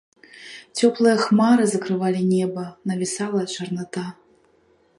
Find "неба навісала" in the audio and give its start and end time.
2.31-3.41